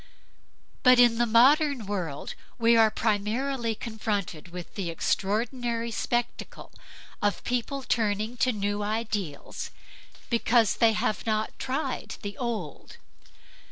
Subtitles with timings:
[0.81, 6.71] But in the modern world we are primarily confronted with the extraordinary spectacle
[7.21, 9.69] of people turning to new ideals
[10.31, 12.97] because they have not tried the old.